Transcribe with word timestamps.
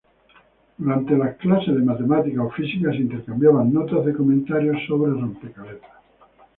Durante 0.79 1.15
las 1.15 1.35
clases 1.35 1.75
de 1.75 1.83
matemática 1.83 2.41
o 2.41 2.49
física, 2.49 2.89
se 2.89 2.95
intercambiaban 2.97 3.71
notas 3.71 4.03
de 4.03 4.15
comentarios 4.15 4.77
sobre 4.87 5.11
rompecabezas. 5.11 5.91